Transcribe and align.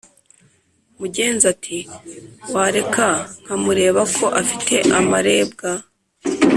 Mugenza 0.99 1.45
ati"wareka 1.53 3.07
nkamureba 3.41 4.01
ko 4.15 4.25
afite 4.41 4.75
amarebwa" 4.99 5.69